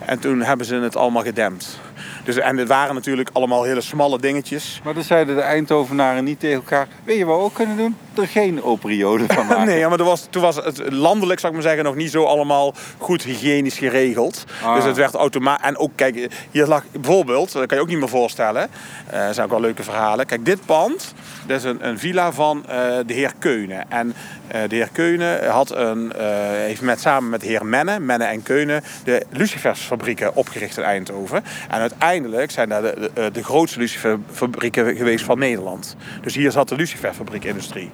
[0.06, 1.78] En toen hebben ze het allemaal gedempt.
[2.24, 4.80] Dus, en het waren natuurlijk allemaal hele smalle dingetjes.
[4.84, 6.88] Maar dan zeiden de Eindhovenaren niet tegen elkaar...
[7.04, 7.96] Weet je wat we ook kunnen doen?
[8.14, 9.66] Er geen operioden van maken.
[9.66, 12.10] Nee, ja, maar er was, toen was het landelijk, zou ik maar zeggen, nog niet
[12.10, 14.44] zo allemaal goed hygiënisch geregeld.
[14.62, 14.74] Ah.
[14.74, 15.66] Dus het werd automatisch.
[15.66, 18.68] En ook, kijk, hier lag bijvoorbeeld, dat kan je ook niet meer voorstellen.
[19.06, 20.26] eh dat zijn ook wel leuke verhalen.
[20.26, 21.14] Kijk, dit pand,
[21.46, 23.90] dat is een, een villa van eh, de heer Keunen.
[23.90, 24.14] En
[24.46, 26.12] eh, de heer Keunen had een,
[26.52, 31.44] heeft met, samen met de heer Menne, Menne en Keunen, de lucifersfabrieken opgericht in Eindhoven.
[31.68, 35.96] En uiteindelijk zijn dat de, de, de grootste luciferfabrieken geweest van Nederland.
[36.22, 37.90] Dus hier zat de luciferfabriekindustrie.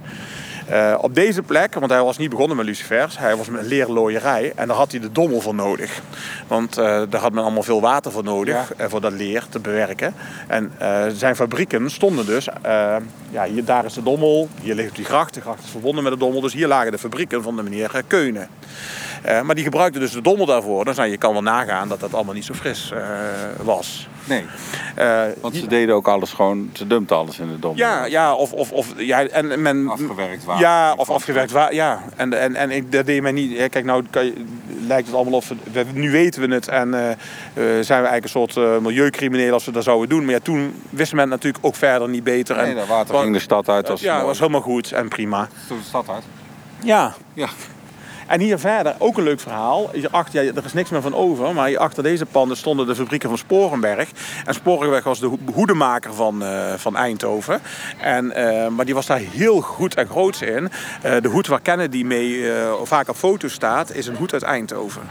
[0.66, 4.52] Eh, op deze plek, want hij was niet begonnen met lucifers, hij was met leerlooierij
[4.56, 6.02] en daar had hij de dommel voor nodig.
[6.46, 9.58] Want eh, daar had men allemaal veel water voor nodig, eh, voor dat leer te
[9.58, 10.14] bewerken.
[10.46, 10.72] En
[11.16, 12.48] zijn fabrieken stonden dus,
[13.30, 16.12] ja, hier, daar is de dommel, hier ligt die gracht, de gracht is verbonden met
[16.12, 18.48] de dommel, dus hier lagen de fabrieken van de meneer Keunen.
[19.22, 22.00] Eh, maar die gebruikte dus de dommel daarvoor, dus nou, je kan wel nagaan dat
[22.00, 23.00] dat allemaal niet zo fris eh,
[23.62, 24.08] was.
[24.24, 24.44] Nee,
[24.94, 26.70] Eh, want ze deden ook alles gewoon...
[26.72, 27.76] Ze dumpten alles in de dom.
[27.76, 30.62] ja, ja, of, of, of ja, en men, Afgewerkt water.
[30.62, 32.02] Ja, of afgewerkt water, ja.
[32.16, 33.50] En, en, en ik, dat deed mij niet.
[33.50, 34.32] ja, Kijk, nou kan je,
[34.86, 36.90] lijkt het allemaal of we, nu weten we het en
[37.84, 40.24] zijn we eigenlijk een soort eh milieucrimineel als we dat zouden doen.
[40.24, 42.56] Maar ja, toen wist men natuurlijk ook verder niet beter.
[42.56, 45.08] Nee, en, dat water wa- ging de stad uit als ja, was helemaal goed en
[45.08, 45.48] prima.
[45.68, 46.22] Toen de stad uit.
[46.82, 47.14] Ja.
[47.34, 47.48] Ja.
[48.26, 49.90] En hier verder ook een leuk verhaal.
[49.92, 52.86] Hier achter, ja, er is niks meer van over, maar hier achter deze panden stonden
[52.86, 54.08] de fabrieken van Sporenberg.
[54.44, 57.60] En Sporenberg was de ho- hoedemaker van, eh, van Eindhoven.
[58.00, 60.70] En, eh, maar die was daar heel goed en groots in.
[61.02, 62.44] Eh, de hoed waar Kennedy mee
[62.82, 65.02] vaak op foto staat, is een hoed uit Eindhoven.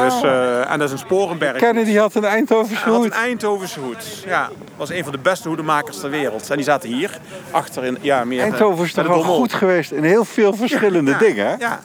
[0.00, 1.56] Dus, eh, en dat is een Sporenberg.
[1.56, 3.04] Kennedy had een Eindhovense Hij had hoed.
[3.12, 4.22] een Eindhovense hoed.
[4.26, 6.50] Ja, was een van de beste hoedemakers ter wereld.
[6.50, 7.18] En die zaten hier,
[7.50, 8.42] achter in, ja, meer...
[8.42, 11.54] Eindhoven is toch wel goed geweest in heel veel verschillende Ja, dingen, hè?
[11.58, 11.80] Ja.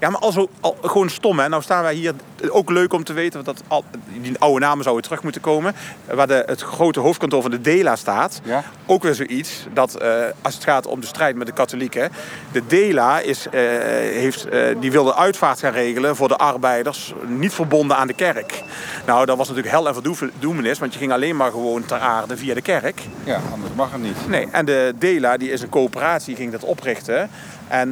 [0.00, 1.48] Ja, maar also, al, gewoon stom, hè.
[1.48, 2.14] Nou staan wij hier,
[2.48, 3.84] ook leuk om te weten, want dat al,
[4.20, 5.74] die oude namen zouden terug moeten komen.
[6.04, 8.40] Waar de, het grote hoofdkantoor van de DELA staat.
[8.44, 8.64] Ja.
[8.86, 12.10] Ook weer zoiets, dat eh, als het gaat om de strijd met de katholieken.
[12.52, 17.52] De DELA is, eh, heeft, eh, die wilde uitvaart gaan regelen voor de arbeiders, niet
[17.52, 18.62] verbonden aan de kerk.
[19.06, 22.36] Nou, dat was natuurlijk hel en verdoemenis, want je ging alleen maar gewoon ter aarde
[22.36, 23.02] via de kerk.
[23.24, 24.28] Ja, anders mag het niet.
[24.28, 27.30] Nee, en de DELA, die is een coöperatie, ging dat oprichten.
[27.68, 27.88] En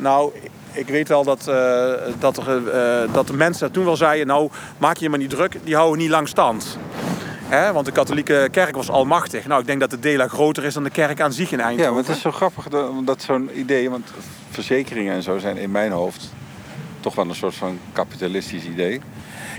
[0.00, 0.32] nou,
[0.74, 4.26] ik weet wel dat, eh, dat, er, eh, dat de mensen toen wel zeiden...
[4.26, 6.78] nou, maak je je maar niet druk, die houden niet lang stand.
[7.44, 7.72] Hè?
[7.72, 9.46] Want de katholieke kerk was almachtig.
[9.46, 11.84] Nou, ik denk dat de DELA groter is dan de kerk aan zich in Eindhoven.
[11.84, 13.90] Ja, maar het is zo grappig dat, dat zo'n idee...
[13.90, 14.10] Want
[14.50, 16.32] verzekeringen en zo zijn in mijn hoofd
[17.00, 19.00] toch wel een soort van kapitalistisch idee.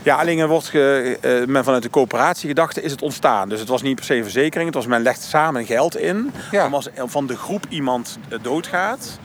[0.04, 3.50] Ja, alleen er wordt ge, eh, men vanuit de coöperatiegedachte is het ontstaan.
[3.50, 4.66] Dus het was niet per se verzekering.
[4.66, 6.32] Het was men legt samen geld in.
[6.52, 6.66] Ja.
[6.66, 9.20] Om als van de groep iemand doodgaat,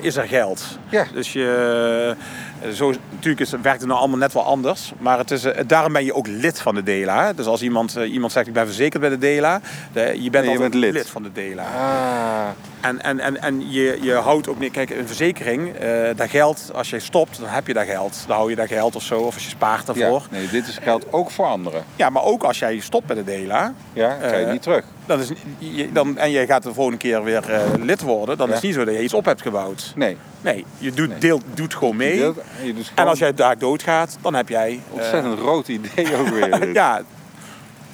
[0.00, 0.78] is er geld.
[0.88, 1.06] Ja.
[1.12, 2.14] Dus je,
[2.62, 4.92] eh, zo, natuurlijk is, werkt het nou allemaal net wel anders.
[4.98, 7.32] Maar het is, eh, daarom ben je ook lid van de DELA.
[7.32, 9.60] Dus als iemand, eh, iemand zegt ik ben verzekerd bij de DELA.
[9.92, 11.08] De, je bent je altijd bent lid.
[11.08, 11.62] van de DELA.
[11.62, 12.48] Ah,
[12.80, 14.56] En, en, en, en je, je houdt ook.
[14.72, 18.24] Kijk, een verzekering, eh dat geld, als je stopt, dan heb je dat geld.
[18.26, 19.20] Dan hou je dat geld of zo.
[19.20, 19.92] Of als je spaart ja.
[19.94, 20.26] daarvoor.
[20.30, 21.84] Nee, dit is geld ook voor anderen.
[21.96, 23.72] Ja, maar ook als jij stopt bij de DELA.
[23.92, 24.84] Ja, krijg je Eh, niet terug.
[25.06, 28.46] Dat is, je- dan, en jij gaat de volgende keer weer eh, lid worden, dan
[28.48, 28.52] Ja.
[28.54, 29.92] is het niet zo dat je iets op hebt gebouwd.
[29.96, 30.16] Nee.
[30.40, 32.16] Nee, je doet, Deelt, doet gewoon mee.
[32.18, 34.70] Deelt- en je doet En gewoon- als jij daar doodgaat, dan heb jij...
[34.88, 36.72] eh, Ontzettend rood idee ook weer.
[36.72, 37.02] ja,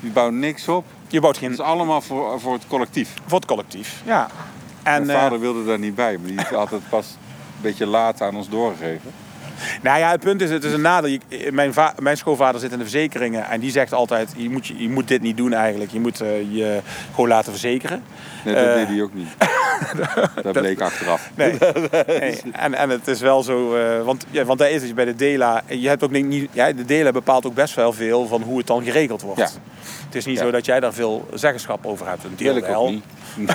[0.00, 0.84] Je bouwt niks op.
[1.08, 1.50] je bouwt geen...
[1.50, 3.14] Het is allemaal voor, voor het collectief.
[3.26, 4.28] Voor het collectief, ja.
[4.82, 7.86] En, Mijn eh, vader wilde daar niet bij, maar die heeft altijd pas een beetje
[7.86, 9.10] laat aan ons doorgegeven.
[9.82, 11.18] Nou ja, het punt is, het is een nadeel.
[11.28, 14.66] Je- Mijn, va- mijn schoonvader zit in de verzekeringen en die zegt altijd, je moet,
[14.66, 15.90] je, je moet dit niet doen eigenlijk.
[15.92, 16.80] Je moet eh, je
[17.14, 18.02] gewoon laten verzekeren.
[18.44, 19.28] Nee, dat Eh, deed hij ook niet.
[20.42, 21.30] dat bleek achteraf.
[21.34, 21.58] Nee.
[22.06, 22.40] nee.
[22.52, 25.14] En, en het is wel zo, eh, want, ja, want daar is het bij de
[25.14, 25.62] DELA.
[25.66, 28.66] Je hebt ook niet, ja, de DELA bepaalt ook best wel veel van hoe het
[28.66, 29.40] dan geregeld wordt.
[29.40, 29.48] Ja.
[30.04, 30.42] Het is niet Ja.
[30.44, 32.24] zo dat jij daar veel zeggenschap over hebt.
[32.24, 32.90] Een deel wel.
[32.90, 33.04] niet.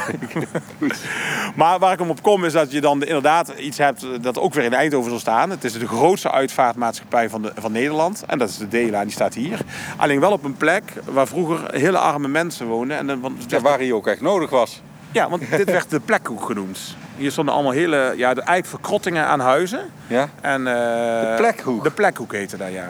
[1.55, 4.53] Maar waar ik hem op kom is dat je dan inderdaad iets hebt dat ook
[4.53, 5.49] weer in Eindhoven zal staan.
[5.49, 8.23] Het is de grootste uitvaartmaatschappij van, de, van Nederland.
[8.27, 9.59] En dat is de DELA, die staat hier.
[9.97, 12.97] Alleen wel op een plek waar vroeger hele arme mensen woonden.
[12.97, 14.81] En dan, want Ja, waar hij ook echt nodig was.
[15.11, 16.95] ja, want dit werd de plekhoek genoemd.
[17.17, 19.81] Hier stonden allemaal hele, ja, de, eigenlijk verkrottingen aan huizen.
[20.07, 20.29] Ja?
[20.41, 21.83] En, eh, De plekhoek?
[21.83, 22.89] De plekhoek heette dat, ja.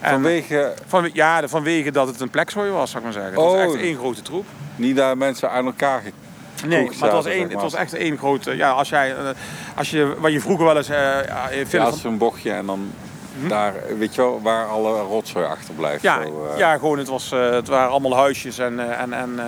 [0.00, 3.32] En Vanwege van, ja, vanwege dat het een plekzooi was, zou ik maar zeggen.
[3.32, 3.74] Het was Oh.
[3.74, 4.46] echt één grote troep.
[4.76, 6.02] niet daar mensen aan elkaar
[6.66, 7.50] Nee, maar het was, één, zeg maar.
[7.62, 8.56] het was echt één grote...
[8.56, 9.14] Ja, als jij...
[9.16, 9.28] eh,
[9.74, 10.88] Als je, wat je vroeger wel eens...
[10.88, 12.90] eh ja, in Ja, films als een bochtje en dan
[13.48, 16.02] daar, weet je wel, waar alle rotzooi achterblijft.
[16.02, 16.58] Ja, Zo, eh.
[16.58, 19.44] ja gewoon, het, was, eh, het waren allemaal huisjes en, eh, en, en eh,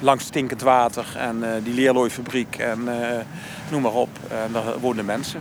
[0.00, 3.18] langs stinkend water en eh, die leerlooifabriek en eh,
[3.70, 4.08] noem maar op.
[4.28, 5.40] En daar woonden mensen.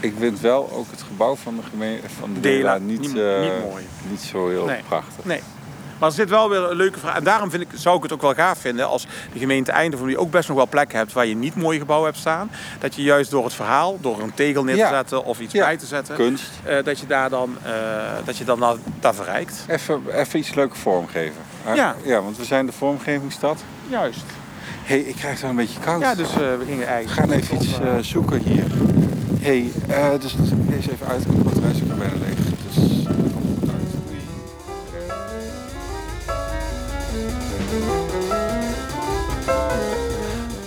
[0.00, 3.40] Ik vind wel ook het gebouw van de gemeente van de Dela, niet, niet- eh,
[3.40, 3.86] niet mooi.
[4.10, 4.80] niet zo heel Nee.
[4.88, 5.24] prachtig.
[5.24, 5.40] Nee.
[5.98, 7.16] Maar er zit wel weer een leuke vraag.
[7.16, 10.06] En daarom vind ik, zou ik het ook wel gaaf vinden als de gemeente Eindhoven,
[10.08, 12.50] die ook best nog wel plekken hebt waar je niet mooie gebouwen hebt staan.
[12.78, 14.88] Dat je juist door het verhaal, door een tegel neer te Ja.
[14.90, 15.64] zetten of iets Ja.
[15.64, 16.50] bij te zetten, Kunst.
[16.64, 17.72] eh, dat je daar dan, eh,
[18.24, 19.64] dat je dan daar, daar verrijkt.
[19.68, 21.40] Even, even iets leuke vormgeven.
[21.62, 21.72] Hè?
[21.74, 21.94] Ja.
[22.04, 23.64] ja, want we zijn de vormgevingsstad.
[23.88, 24.22] Juist.
[24.84, 26.00] Hé, hey, ik krijg wel een beetje koud.
[26.00, 27.30] Ja, dus eh, we gingen We eigenlijk...
[27.30, 28.64] gaan even iets zoeken hier.
[29.40, 30.34] Hé, hey, dus
[30.68, 31.22] deze even uit.
[31.22, 32.41] De batterij is ook bijna leeg.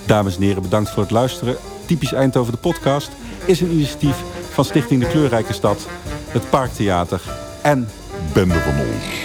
[0.05, 1.55] Dames en heren, bedankt voor het luisteren.
[1.85, 3.09] Typisch Eindhoven de podcast
[3.45, 4.15] is een initiatief
[4.51, 5.87] van Stichting de Kleurrijke Stad,
[6.27, 7.21] het Parktheater
[7.61, 7.89] en
[8.33, 9.24] Bende van Ons.